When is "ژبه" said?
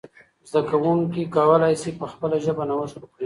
2.45-2.63